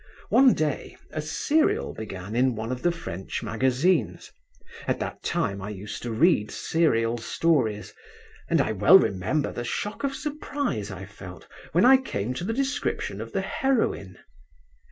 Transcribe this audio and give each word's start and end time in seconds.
One 0.29 0.55
day 0.55 0.97
a 1.11 1.21
serial 1.21 1.93
began 1.93 2.35
in 2.35 2.55
one 2.55 2.71
of 2.71 2.81
the 2.81 2.91
French 2.91 3.43
magazines. 3.43 4.31
At 4.87 4.97
that 4.99 5.21
time 5.21 5.61
I 5.61 5.69
used 5.69 6.01
to 6.01 6.11
read 6.11 6.49
serial 6.49 7.19
stories, 7.19 7.93
and 8.49 8.59
I 8.61 8.71
well 8.71 8.97
remember 8.97 9.51
the 9.51 9.63
shock 9.63 10.03
of 10.03 10.15
surprise 10.15 10.89
I 10.89 11.05
felt 11.05 11.47
when 11.71 11.85
I 11.85 11.97
came 11.97 12.33
to 12.33 12.43
the 12.43 12.51
description 12.51 13.21
of 13.21 13.31
the 13.31 13.41
heroine. 13.41 14.17